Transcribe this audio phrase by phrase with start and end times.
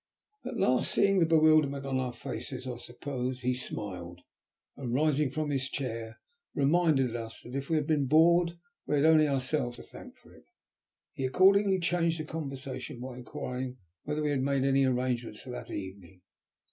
[0.43, 4.21] At last, seeing the bewilderment on our faces, I suppose, he smiled,
[4.75, 6.19] and rising from his chair
[6.55, 10.33] reminded us that if we had been bored we had only ourselves to thank for
[10.33, 10.45] it.
[11.13, 15.69] He accordingly changed the conversation by inquiring whether we had made any arrangements for that
[15.69, 16.21] evening.